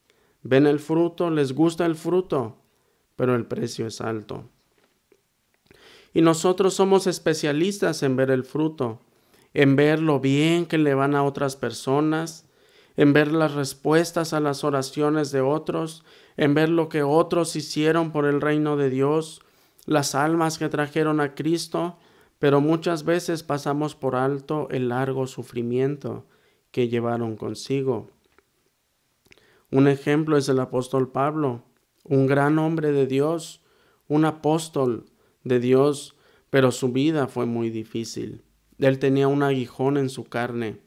Ven 0.43 0.67
el 0.67 0.81
fruto, 0.81 1.31
les 1.31 1.53
gusta 1.53 1.87
el 1.87 1.95
fruto, 1.95 2.62
pero 3.16 3.35
el 3.35 3.47
precio 3.47 3.87
es 3.87 4.00
alto. 4.00 4.49
Y 6.14 6.21
nosotros 6.21 6.75
somos 6.75 7.07
especialistas 7.07 8.02
en 8.02 8.16
ver 8.16 8.31
el 8.31 8.45
fruto, 8.45 9.00
en 9.54 9.76
ver 9.76 10.00
lo 10.00 10.21
bien 10.21 10.66
que 10.66 10.78
le 10.78 10.95
van 10.95 11.14
a 11.14 11.25
otras 11.25 11.57
personas, 11.57 12.47
en 12.97 13.12
ver 13.12 13.33
las 13.33 13.54
respuestas 13.54 14.33
a 14.33 14.40
las 14.40 14.64
oraciones 14.64 15.33
de 15.33 15.40
otros, 15.40 16.04
en 16.37 16.54
ver 16.54 16.69
lo 16.69 16.88
que 16.88 17.02
otros 17.02 17.57
hicieron 17.57 18.12
por 18.12 18.26
el 18.26 18.40
reino 18.40 18.76
de 18.76 18.90
Dios, 18.90 19.42
las 19.87 20.14
almas 20.14 20.59
que 20.59 20.69
trajeron 20.69 21.21
a 21.21 21.35
Cristo, 21.35 21.99
pero 22.38 22.61
muchas 22.61 23.04
veces 23.04 23.42
pasamos 23.42 23.95
por 23.95 24.16
alto 24.16 24.69
el 24.71 24.88
largo 24.88 25.26
sufrimiento 25.26 26.26
que 26.71 26.88
llevaron 26.88 27.37
consigo. 27.37 28.11
Un 29.71 29.88
ejemplo 29.88 30.37
es 30.37 30.49
el 30.49 30.61
apóstol 30.61 31.11
Pablo 31.11 31.62
un 32.04 32.26
gran 32.26 32.59
hombre 32.59 32.92
de 32.92 33.06
Dios, 33.06 33.62
un 34.09 34.25
apóstol 34.25 35.06
de 35.44 35.61
Dios, 35.61 36.16
pero 36.50 36.73
su 36.73 36.92
vida 36.92 37.28
fue 37.28 37.47
muy 37.47 37.71
difícil. 37.71 38.42
Él 38.78 38.99
tenía 38.99 39.28
un 39.28 39.42
aguijón 39.42 39.97
en 39.97 40.09
su 40.11 40.25
carne 40.25 40.80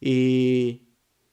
y 0.00 0.82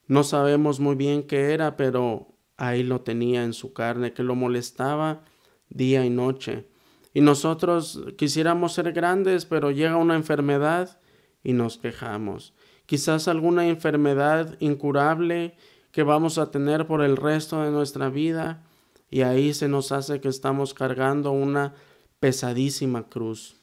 no 0.08 0.24
sabemos 0.24 0.80
muy 0.80 0.96
bien 0.96 1.24
qué 1.24 1.54
era, 1.54 1.78
pero 1.78 2.36
ahí 2.58 2.84
lo 2.84 3.02
tenía 3.02 3.44
en 3.44 3.54
su 3.54 3.74
carne, 3.74 4.14
que 4.14 4.24
lo 4.24 4.36
molestaba 4.36 5.24
día 5.70 6.06
y 6.06 6.10
noche. 6.10 6.68
Y 7.14 7.22
nosotros 7.22 8.04
quisiéramos 8.18 8.74
ser 8.74 8.92
grandes, 8.92 9.46
pero 9.46 9.72
llega 9.72 9.98
una 9.98 10.16
enfermedad 10.16 11.00
y 11.44 11.54
nos 11.54 11.78
quejamos. 11.78 12.54
Quizás 12.86 13.28
alguna 13.28 13.68
enfermedad 13.68 14.58
incurable 14.60 15.56
que 15.92 16.04
vamos 16.04 16.38
a 16.38 16.52
tener 16.52 16.86
por 16.86 17.02
el 17.02 17.18
resto 17.18 17.64
de 17.64 17.72
nuestra 17.72 18.10
vida 18.10 18.69
y 19.10 19.22
ahí 19.22 19.54
se 19.54 19.68
nos 19.68 19.92
hace 19.92 20.22
que 20.22 20.28
estamos 20.28 20.74
cargando 20.74 21.32
una 21.32 21.74
pesadísima 22.20 23.10
cruz. 23.10 23.58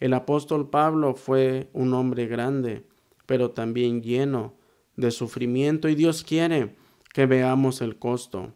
El 0.00 0.12
apóstol 0.12 0.68
Pablo 0.68 1.14
fue 1.14 1.70
un 1.72 1.94
hombre 1.94 2.26
grande, 2.26 2.86
pero 3.26 3.50
también 3.50 4.02
lleno 4.02 4.54
de 4.96 5.10
sufrimiento 5.10 5.88
y 5.88 5.94
Dios 5.94 6.22
quiere 6.22 6.76
que 7.12 7.26
veamos 7.26 7.80
el 7.80 7.98
costo. 7.98 8.52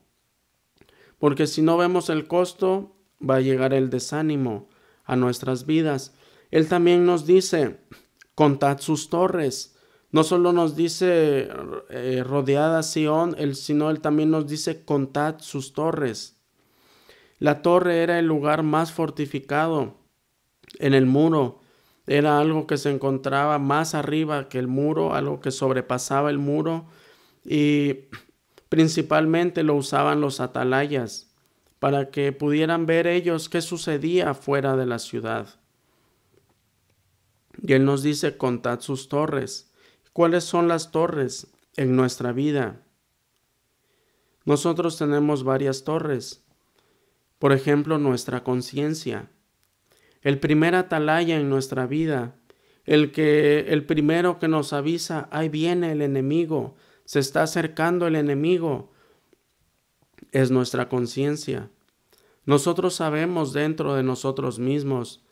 Porque 1.18 1.46
si 1.46 1.62
no 1.62 1.76
vemos 1.76 2.08
el 2.08 2.26
costo, 2.26 2.96
va 3.22 3.36
a 3.36 3.40
llegar 3.40 3.74
el 3.74 3.90
desánimo 3.90 4.68
a 5.04 5.16
nuestras 5.16 5.66
vidas. 5.66 6.14
Él 6.50 6.68
también 6.68 7.04
nos 7.04 7.26
dice, 7.26 7.80
contad 8.34 8.78
sus 8.80 9.10
torres. 9.10 9.76
No 10.12 10.24
solo 10.24 10.52
nos 10.52 10.74
dice 10.74 11.48
eh, 11.88 12.24
rodeada 12.26 12.82
Sión, 12.82 13.36
sino 13.54 13.90
él 13.90 14.00
también 14.00 14.30
nos 14.30 14.48
dice 14.48 14.84
contad 14.84 15.36
sus 15.38 15.72
torres. 15.72 16.40
La 17.38 17.62
torre 17.62 18.02
era 18.02 18.18
el 18.18 18.26
lugar 18.26 18.62
más 18.62 18.92
fortificado 18.92 19.94
en 20.78 20.94
el 20.94 21.06
muro. 21.06 21.60
Era 22.06 22.40
algo 22.40 22.66
que 22.66 22.76
se 22.76 22.90
encontraba 22.90 23.58
más 23.58 23.94
arriba 23.94 24.48
que 24.48 24.58
el 24.58 24.66
muro, 24.66 25.14
algo 25.14 25.40
que 25.40 25.52
sobrepasaba 25.52 26.30
el 26.30 26.38
muro 26.38 26.86
y 27.44 28.08
principalmente 28.68 29.62
lo 29.62 29.74
usaban 29.76 30.20
los 30.20 30.40
atalayas 30.40 31.32
para 31.78 32.10
que 32.10 32.32
pudieran 32.32 32.84
ver 32.84 33.06
ellos 33.06 33.48
qué 33.48 33.62
sucedía 33.62 34.34
fuera 34.34 34.76
de 34.76 34.86
la 34.86 34.98
ciudad. 34.98 35.60
Y 37.62 37.72
Él 37.72 37.84
nos 37.84 38.02
dice, 38.02 38.36
contad 38.36 38.80
sus 38.80 39.08
torres. 39.08 39.69
¿Cuáles 40.12 40.44
son 40.44 40.66
las 40.66 40.90
torres 40.90 41.46
en 41.76 41.94
nuestra 41.94 42.32
vida? 42.32 42.82
Nosotros 44.44 44.98
tenemos 44.98 45.44
varias 45.44 45.84
torres. 45.84 46.44
Por 47.38 47.52
ejemplo, 47.52 47.98
nuestra 47.98 48.42
conciencia. 48.42 49.30
El 50.22 50.40
primer 50.40 50.74
atalaya 50.74 51.38
en 51.38 51.48
nuestra 51.48 51.86
vida, 51.86 52.36
el 52.84 53.12
que 53.12 53.60
el 53.68 53.86
primero 53.86 54.38
que 54.38 54.48
nos 54.48 54.72
avisa, 54.72 55.28
ahí 55.30 55.48
viene 55.48 55.92
el 55.92 56.02
enemigo, 56.02 56.74
se 57.04 57.20
está 57.20 57.44
acercando 57.44 58.06
el 58.06 58.16
enemigo, 58.16 58.90
es 60.32 60.50
nuestra 60.50 60.88
conciencia. 60.88 61.70
Nosotros 62.44 62.94
sabemos 62.94 63.52
dentro 63.52 63.94
de 63.94 64.02
nosotros 64.02 64.58
mismos 64.58 65.24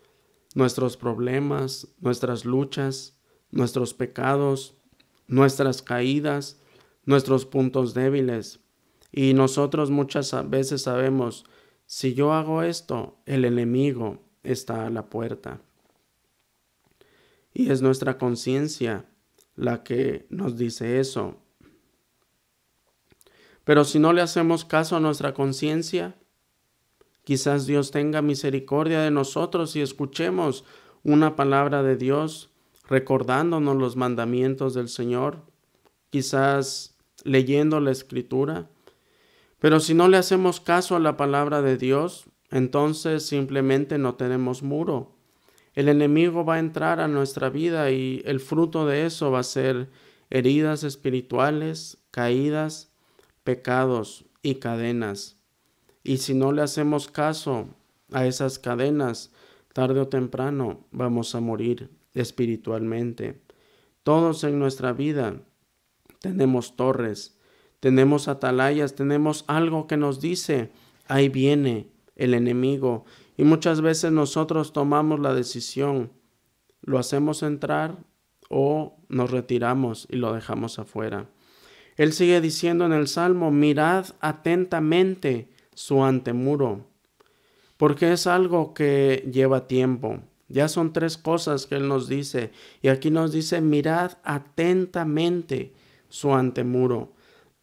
nuestros 0.55 0.97
problemas, 0.97 1.89
nuestras 2.01 2.45
luchas, 2.45 3.18
nuestros 3.51 3.95
pecados, 3.95 4.75
nuestras 5.27 5.83
caídas, 5.83 6.61
nuestros 7.05 7.47
puntos 7.47 7.95
débiles. 7.95 8.61
Y 9.13 9.35
nosotros 9.35 9.91
muchas 9.91 10.33
veces 10.51 10.83
sabemos, 10.83 11.45
si 11.87 12.15
yo 12.15 12.33
hago 12.33 12.63
esto, 12.63 13.17
el 13.27 13.45
enemigo 13.45 14.23
está 14.43 14.87
a 14.87 14.91
la 14.91 15.07
puerta. 15.07 15.61
Y 17.55 17.71
es 17.71 17.83
nuestra 17.83 18.19
conciencia 18.19 19.07
la 19.57 19.83
que 19.83 20.27
nos 20.31 20.57
dice 20.57 21.01
eso. 21.01 21.37
Pero 23.65 23.85
si 23.85 23.99
no 23.99 24.13
le 24.13 24.23
hacemos 24.23 24.65
caso 24.65 24.97
a 24.97 25.01
nuestra 25.01 25.35
conciencia, 25.35 26.17
quizás 27.25 27.67
Dios 27.67 27.91
tenga 27.91 28.23
misericordia 28.23 29.01
de 29.01 29.11
nosotros 29.11 29.77
y 29.77 29.81
escuchemos 29.81 30.65
una 31.03 31.37
palabra 31.37 31.83
de 31.83 31.97
Dios 31.97 32.51
recordándonos 32.89 33.77
los 33.77 33.97
mandamientos 33.97 34.75
del 34.75 34.89
Señor, 34.89 35.43
quizás 36.11 36.97
leyendo 37.23 37.81
la 37.81 37.91
escritura. 37.91 38.69
Pero 39.59 39.81
si 39.81 39.95
no 39.95 40.09
le 40.09 40.17
hacemos 40.17 40.61
caso 40.61 40.97
a 40.97 41.01
la 41.01 41.17
palabra 41.17 41.63
de 41.63 41.77
Dios, 41.77 42.27
entonces 42.51 43.27
simplemente 43.27 43.99
no 43.99 44.15
tenemos 44.15 44.63
muro. 44.63 45.13
El 45.75 45.89
enemigo 45.89 46.45
va 46.45 46.55
a 46.55 46.61
entrar 46.61 46.99
a 46.99 47.09
nuestra 47.09 47.51
vida 47.51 47.91
y 47.91 48.23
el 48.25 48.41
fruto 48.41 48.87
de 48.87 49.05
eso 49.07 49.31
va 49.31 49.41
a 49.41 49.45
ser 49.45 49.91
heridas 50.31 50.83
espirituales, 50.83 51.99
caídas, 52.11 52.91
pecados 53.45 54.25
y 54.43 54.57
cadenas. 54.57 55.37
Y 56.03 56.19
si 56.19 56.35
no 56.35 56.53
le 56.53 56.63
hacemos 56.63 57.09
caso 57.09 57.69
a 58.13 58.27
esas 58.27 58.59
cadenas, 58.59 59.31
tarde 59.75 60.01
o 60.01 60.09
temprano 60.09 60.87
vamos 60.91 61.35
a 61.35 61.41
morir 61.41 61.98
espiritualmente. 62.23 63.41
Todos 64.03 64.45
en 64.45 64.59
nuestra 64.59 64.93
vida 64.93 65.43
tenemos 66.21 66.77
torres, 66.77 67.39
tenemos 67.81 68.29
atalayas, 68.29 68.95
tenemos 68.95 69.45
algo 69.47 69.87
que 69.87 69.97
nos 69.97 70.21
dice, 70.21 70.71
ahí 71.07 71.29
viene 71.29 71.89
el 72.17 72.35
enemigo. 72.35 73.05
Y 73.37 73.45
muchas 73.45 73.81
veces 73.81 74.13
nosotros 74.13 74.73
tomamos 74.73 75.21
la 75.21 75.35
decisión, 75.35 76.13
lo 76.83 76.99
hacemos 76.99 77.43
entrar 77.43 77.99
o 78.49 78.97
nos 79.09 79.31
retiramos 79.31 80.07
y 80.11 80.17
lo 80.17 80.33
dejamos 80.33 80.79
afuera. 80.79 81.29
Él 81.97 82.13
sigue 82.13 82.41
diciendo 82.41 82.87
en 82.87 82.93
el 82.93 83.09
Salmo, 83.09 83.51
mirad 83.51 84.07
atentamente 84.21 85.51
su 85.75 86.03
antemuro, 86.05 86.87
porque 87.77 88.13
es 88.13 88.27
algo 88.27 88.75
que 88.75 89.29
lleva 89.33 89.67
tiempo. 89.67 90.21
Ya 90.49 90.69
son 90.69 90.93
tres 90.93 91.19
cosas 91.19 91.67
que 91.67 91.77
Él 91.77 91.89
nos 91.89 92.09
dice. 92.09 92.53
Y 92.83 92.89
aquí 92.89 93.11
nos 93.11 93.33
dice, 93.33 93.61
mirad 93.61 94.13
atentamente 94.25 95.75
su 96.09 96.35
antemuro. 96.35 97.13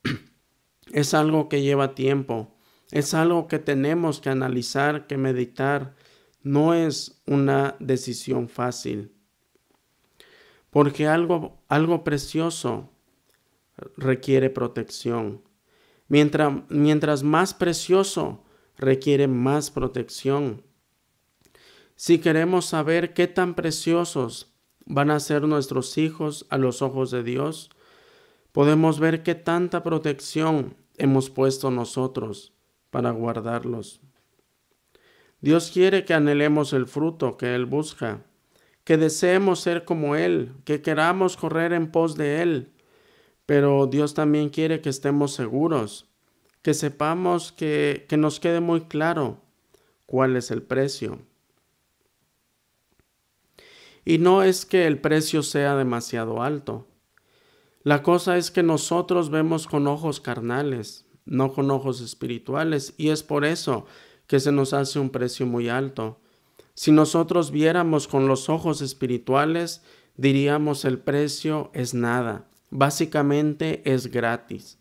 es 0.91 1.13
algo 1.13 1.49
que 1.49 1.61
lleva 1.61 1.95
tiempo. 1.95 2.55
Es 2.91 3.13
algo 3.13 3.47
que 3.47 3.59
tenemos 3.59 4.21
que 4.21 4.29
analizar, 4.29 5.07
que 5.07 5.17
meditar. 5.17 5.95
No 6.43 6.75
es 6.75 7.21
una 7.25 7.75
decisión 7.79 8.49
fácil. 8.49 9.11
Porque 10.69 11.07
algo, 11.07 11.63
algo 11.67 12.03
precioso 12.03 12.91
requiere 13.97 14.49
protección. 14.49 15.41
Mientras, 16.07 16.53
mientras 16.69 17.23
más 17.23 17.53
precioso, 17.53 18.43
requiere 18.77 19.27
más 19.27 19.71
protección. 19.71 20.63
Si 21.95 22.19
queremos 22.19 22.65
saber 22.65 23.13
qué 23.13 23.27
tan 23.27 23.55
preciosos 23.55 24.53
van 24.85 25.11
a 25.11 25.19
ser 25.21 25.43
nuestros 25.43 25.97
hijos 25.97 26.45
a 26.49 26.57
los 26.57 26.81
ojos 26.81 27.09
de 27.09 27.23
Dios, 27.23 27.69
podemos 28.51 28.99
ver 28.99 29.23
qué 29.23 29.33
tanta 29.33 29.81
protección 29.81 30.75
hemos 30.97 31.29
puesto 31.29 31.71
nosotros 31.71 32.53
para 32.89 33.11
guardarlos. 33.11 34.01
Dios 35.39 35.71
quiere 35.71 36.03
que 36.03 36.13
anhelemos 36.13 36.73
el 36.73 36.85
fruto 36.85 37.37
que 37.37 37.55
Él 37.55 37.65
busca, 37.65 38.25
que 38.83 38.97
deseemos 38.97 39.61
ser 39.61 39.85
como 39.85 40.17
Él, 40.17 40.51
que 40.65 40.81
queramos 40.81 41.37
correr 41.37 41.71
en 41.71 41.91
pos 41.91 42.17
de 42.17 42.41
Él, 42.41 42.73
pero 43.45 43.87
Dios 43.87 44.13
también 44.13 44.49
quiere 44.49 44.81
que 44.81 44.89
estemos 44.89 45.33
seguros, 45.33 46.09
que 46.61 46.73
sepamos 46.73 47.53
que, 47.53 48.05
que 48.09 48.17
nos 48.17 48.41
quede 48.41 48.59
muy 48.59 48.81
claro 48.81 49.39
cuál 50.05 50.35
es 50.35 50.51
el 50.51 50.61
precio. 50.61 51.19
Y 54.05 54.19
no 54.19 54.43
es 54.43 54.65
que 54.65 54.87
el 54.87 54.99
precio 54.99 55.43
sea 55.43 55.75
demasiado 55.75 56.41
alto. 56.41 56.87
La 57.83 58.03
cosa 58.03 58.37
es 58.37 58.51
que 58.51 58.63
nosotros 58.63 59.29
vemos 59.29 59.67
con 59.67 59.87
ojos 59.87 60.21
carnales, 60.21 61.05
no 61.25 61.51
con 61.51 61.69
ojos 61.71 61.99
espirituales, 61.99 62.93
y 62.97 63.09
es 63.09 63.23
por 63.23 63.43
eso 63.43 63.85
que 64.27 64.39
se 64.39 64.51
nos 64.51 64.73
hace 64.73 64.99
un 64.99 65.09
precio 65.09 65.45
muy 65.45 65.67
alto. 65.67 66.21
Si 66.75 66.91
nosotros 66.91 67.51
viéramos 67.51 68.07
con 68.07 68.27
los 68.27 68.47
ojos 68.47 68.81
espirituales, 68.81 69.81
diríamos 70.15 70.85
el 70.85 70.99
precio 70.99 71.71
es 71.73 71.93
nada 71.93 72.47
básicamente 72.75 73.81
es 73.85 74.07
gratis. 74.07 74.79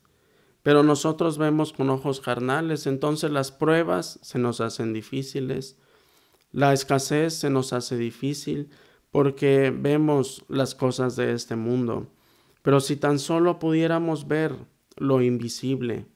Pero 0.63 0.83
nosotros 0.83 1.39
vemos 1.39 1.73
con 1.73 1.91
ojos 1.91 2.21
carnales, 2.21 2.87
entonces 2.87 3.31
las 3.31 3.53
pruebas 3.53 4.19
se 4.23 4.39
nos 4.39 4.61
hacen 4.61 4.93
difíciles, 4.93 5.77
la 6.53 6.73
escasez 6.73 7.35
se 7.35 7.51
nos 7.51 7.73
hace 7.73 7.97
difícil 7.97 8.71
porque 9.15 9.73
vemos 9.73 10.45
las 10.49 10.75
cosas 10.75 11.15
de 11.15 11.35
este 11.35 11.55
mundo. 11.55 12.09
Pero 12.63 12.81
si 12.81 12.97
tan 12.97 13.21
solo 13.21 13.61
pudiéramos 13.61 14.27
ver 14.27 14.57
lo 14.97 15.23
invisible, 15.23 16.07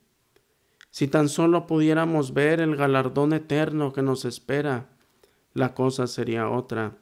si 0.91 1.07
tan 1.07 1.29
solo 1.29 1.69
pudiéramos 1.69 2.35
ver 2.35 2.59
el 2.59 2.75
galardón 2.75 3.35
eterno 3.35 3.93
que 3.93 4.03
nos 4.03 4.25
espera, 4.25 4.89
la 5.55 5.75
cosa 5.75 6.09
sería 6.09 6.51
otra. 6.51 6.99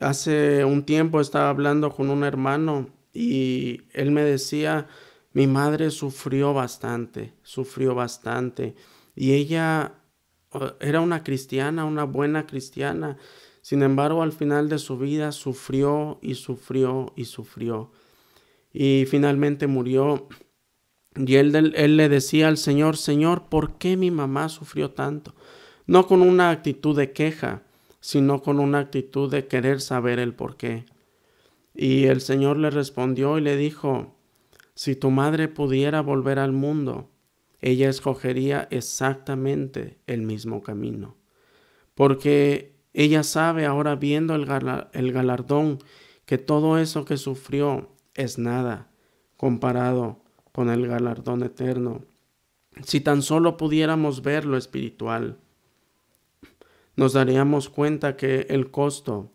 Hace 0.00 0.64
un 0.64 0.82
tiempo 0.82 1.20
estaba 1.20 1.48
hablando 1.48 1.92
con 1.92 2.10
un 2.10 2.24
hermano 2.24 2.88
y 3.14 3.82
él 3.92 4.10
me 4.10 4.22
decía, 4.22 4.88
mi 5.34 5.46
madre 5.46 5.92
sufrió 5.92 6.52
bastante, 6.52 7.32
sufrió 7.44 7.94
bastante. 7.94 8.74
Y 9.14 9.34
ella 9.34 10.00
era 10.80 11.00
una 11.00 11.22
cristiana, 11.22 11.84
una 11.84 12.02
buena 12.02 12.44
cristiana. 12.44 13.18
Sin 13.66 13.82
embargo, 13.82 14.22
al 14.22 14.30
final 14.30 14.68
de 14.68 14.78
su 14.78 14.96
vida 14.96 15.32
sufrió 15.32 16.20
y 16.22 16.36
sufrió 16.36 17.12
y 17.16 17.24
sufrió. 17.24 17.90
Y 18.72 19.06
finalmente 19.06 19.66
murió. 19.66 20.28
Y 21.16 21.34
él, 21.34 21.74
él 21.74 21.96
le 21.96 22.08
decía 22.08 22.46
al 22.46 22.58
Señor, 22.58 22.96
Señor, 22.96 23.48
¿por 23.48 23.76
qué 23.76 23.96
mi 23.96 24.12
mamá 24.12 24.50
sufrió 24.50 24.92
tanto? 24.92 25.34
No 25.84 26.06
con 26.06 26.22
una 26.22 26.50
actitud 26.50 26.96
de 26.96 27.10
queja, 27.10 27.64
sino 27.98 28.40
con 28.40 28.60
una 28.60 28.78
actitud 28.78 29.28
de 29.28 29.48
querer 29.48 29.80
saber 29.80 30.20
el 30.20 30.32
por 30.32 30.56
qué. 30.56 30.84
Y 31.74 32.04
el 32.04 32.20
Señor 32.20 32.58
le 32.58 32.70
respondió 32.70 33.36
y 33.36 33.40
le 33.40 33.56
dijo, 33.56 34.14
si 34.76 34.94
tu 34.94 35.10
madre 35.10 35.48
pudiera 35.48 36.02
volver 36.02 36.38
al 36.38 36.52
mundo, 36.52 37.10
ella 37.60 37.88
escogería 37.88 38.68
exactamente 38.70 39.98
el 40.06 40.22
mismo 40.22 40.62
camino, 40.62 41.16
porque 41.96 42.75
ella 43.04 43.22
sabe 43.22 43.66
ahora 43.66 43.94
viendo 43.94 44.34
el, 44.34 44.46
galardón 44.46 45.78
que 46.24 46.38
todo 46.38 46.78
eso 46.78 47.04
que 47.04 47.16
sufrió 47.16 47.90
es 48.14 48.38
nada 48.38 48.90
comparado 49.36 50.24
con 50.52 50.70
el 50.70 50.86
galardón 50.86 51.42
eterno. 51.42 52.02
Si 52.82 53.00
tan 53.00 53.22
solo 53.22 53.56
pudiéramos 53.56 54.22
ver 54.22 54.44
lo 54.44 54.56
espiritual, 54.56 55.38
nos 56.96 57.12
daríamos 57.12 57.68
cuenta 57.68 58.16
que 58.16 58.46
el 58.48 58.70
costo 58.70 59.30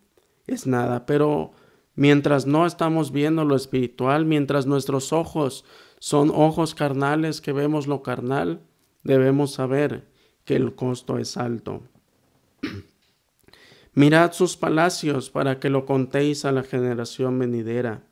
es 0.47 0.67
nada, 0.67 1.05
pero 1.05 1.53
Mientras 1.95 2.47
no 2.47 2.65
estamos 2.65 3.11
viendo 3.11 3.43
lo 3.43 3.55
espiritual, 3.55 4.25
mientras 4.25 4.65
nuestros 4.65 5.11
ojos 5.11 5.65
son 5.99 6.31
ojos 6.33 6.73
carnales 6.73 7.41
que 7.41 7.51
vemos 7.51 7.85
lo 7.85 8.01
carnal, 8.01 8.61
debemos 9.03 9.51
saber 9.51 10.09
que 10.45 10.55
el 10.55 10.73
costo 10.73 11.17
es 11.17 11.35
alto. 11.37 11.83
Mirad 13.93 14.31
sus 14.31 14.55
palacios 14.55 15.29
para 15.29 15.59
que 15.59 15.69
lo 15.69 15.85
contéis 15.85 16.45
a 16.45 16.51
la 16.51 16.63
generación 16.63 17.37
venidera. 17.37 18.03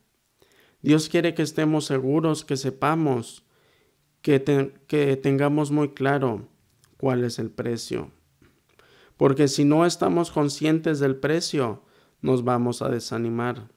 Dios 0.82 1.10
quiere 1.10 1.34
que 1.34 1.42
estemos 1.42 1.86
seguros, 1.86 2.44
que 2.44 2.58
sepamos, 2.58 3.46
que, 4.22 4.39
tengamos 5.22 5.72
muy 5.72 5.89
claro 5.89 6.48
cuál 6.98 7.24
es 7.24 7.39
el 7.39 7.50
precio. 7.50 8.12
Porque 9.15 9.48
si 9.48 9.65
no 9.65 9.86
estamos 9.86 10.32
conscientes 10.32 11.00
del 11.00 11.15
precio, 11.15 11.84
nos 12.22 12.44
vamos 12.44 12.82
a 12.82 12.89
desanimar. 12.89 13.70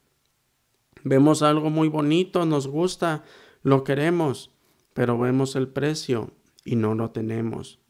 Vemos 1.05 1.43
algo 1.43 1.71
muy 1.71 1.88
bonito, 1.88 2.47
nos 2.47 2.69
gusta, 2.69 3.25
lo 3.62 3.83
queremos, 3.83 4.51
pero 4.93 5.19
vemos 5.19 5.57
el 5.57 5.69
precio 5.69 6.33
y 6.65 6.77
no 6.77 6.95
lo 6.95 7.11
tenemos. 7.11 7.81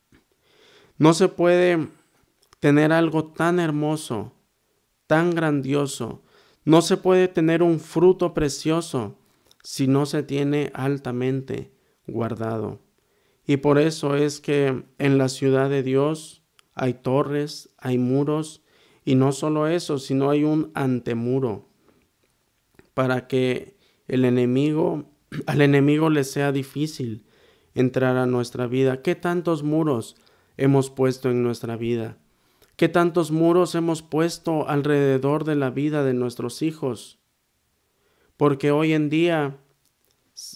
No 0.97 1.13
se 1.13 1.29
puede 1.29 1.89
tener 2.63 2.93
algo 2.93 3.25
tan 3.25 3.59
hermoso, 3.59 4.35
tan 5.09 5.35
grandioso, 5.35 6.23
no 6.65 6.81
se 6.81 6.97
puede 6.97 7.27
tener 7.27 7.61
un 7.61 7.81
fruto 7.81 8.35
precioso 8.35 9.19
si 9.65 9.89
no 9.89 10.07
se 10.07 10.23
tiene 10.23 10.71
altamente 10.73 11.73
guardado. 12.07 12.79
Y 13.45 13.57
por 13.57 13.81
eso 13.81 14.15
es 14.15 14.41
que 14.41 14.85
en 14.99 15.19
la 15.19 15.29
ciudad 15.29 15.71
de 15.71 15.83
Dios 15.83 16.45
hay 16.73 16.95
torres, 16.95 17.71
hay 17.79 17.99
muros, 17.99 18.63
y 19.05 19.17
no 19.17 19.33
solo 19.33 19.67
eso, 19.67 19.99
sino 19.99 20.31
hay 20.31 20.45
un 20.45 20.71
antemuro 20.75 21.69
para 22.95 23.27
que 23.27 23.77
el 24.07 24.25
enemigo, 24.25 25.11
al 25.47 25.63
enemigo 25.63 26.11
le 26.11 26.23
sea 26.23 26.53
difícil 26.53 27.27
entrar 27.75 28.17
a 28.17 28.27
nuestra 28.27 28.69
vida. 28.69 29.03
¿Qué 29.03 29.17
tantos 29.17 29.65
muros 29.65 30.15
hemos 30.57 30.91
puesto 30.91 31.29
en 31.29 31.43
nuestra 31.43 31.75
vida? 31.77 32.22
¿Qué 32.77 32.89
tantos 32.89 33.31
muros 33.31 33.75
hemos 33.75 34.03
puesto 34.03 34.69
alrededor 34.69 35.45
de 35.45 35.57
la 35.57 35.71
vida 35.71 36.05
de 36.05 36.15
nuestros 36.15 36.63
hijos? 36.63 37.19
Porque 38.37 38.71
hoy 38.71 38.93
en 38.93 39.09
día 39.09 39.59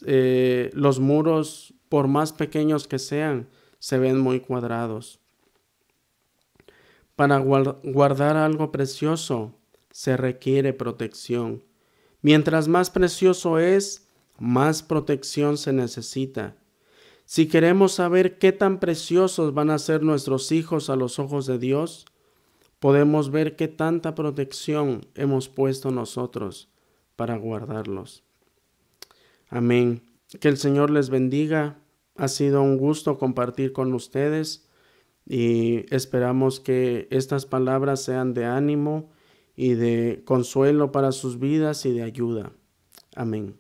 eh, 0.07 0.71
los 0.73 0.99
muros, 0.99 1.75
por 1.89 2.09
más 2.09 2.33
pequeños 2.33 2.89
que 2.89 2.99
sean, 2.99 3.49
se 3.79 3.99
ven 3.99 4.19
muy 4.19 4.41
cuadrados. 4.41 5.21
Para 7.15 7.39
guardar 7.39 8.37
algo 8.37 8.73
precioso 8.73 9.55
se 9.91 10.17
requiere 10.17 10.73
protección. 10.73 11.65
Mientras 12.21 12.69
más 12.69 12.91
precioso 12.91 13.59
es, 13.59 14.09
más 14.39 14.83
protección 14.83 15.57
se 15.57 15.73
necesita. 15.73 16.57
Si 17.27 17.49
queremos 17.49 17.93
saber 17.93 18.39
qué 18.39 18.53
tan 18.53 18.79
preciosos 18.79 19.53
van 19.53 19.71
a 19.71 19.81
ser 19.81 20.05
nuestros 20.05 20.53
hijos 20.53 20.89
a 20.89 20.97
los 20.97 21.19
ojos 21.19 21.45
de 21.47 21.59
Dios, 21.59 22.07
podemos 22.79 23.33
ver 23.33 23.57
qué 23.57 23.67
tanta 23.67 24.15
protección 24.15 25.07
hemos 25.17 25.49
puesto 25.49 25.91
nosotros 25.91 26.69
para 27.17 27.37
guardarlos. 27.37 28.23
Amén. 29.49 30.03
Que 30.41 30.47
el 30.47 30.57
Señor 30.57 30.91
les 30.91 31.11
bendiga. 31.11 31.79
Ha 32.15 32.29
sido 32.29 32.63
un 32.63 32.79
gusto 32.79 33.19
compartir 33.19 33.73
con 33.73 33.93
ustedes 33.93 34.69
y 35.27 35.93
esperamos 35.93 36.61
que 36.61 37.09
estas 37.11 37.45
palabras 37.45 38.03
sean 38.03 38.35
de 38.35 38.45
ánimo 38.45 39.11
y 39.57 39.75
de 39.75 40.23
consuelo 40.25 40.93
para 40.93 41.11
sus 41.11 41.41
vidas 41.41 41.85
y 41.87 41.93
de 41.93 42.05
ayuda. 42.05 42.53
Amén. 43.17 43.57